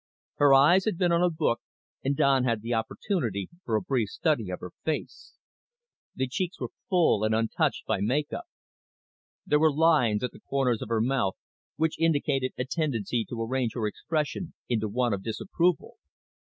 [0.37, 1.61] Her eyes had been on a book
[2.03, 5.35] and Don had the opportunity for a brief study of her face.
[6.15, 8.45] The cheeks were full and untouched by make up.
[9.45, 11.37] There were lines at the corners of her mouth
[11.75, 15.97] which indicated a tendency to arrange her expression into one of disapproval.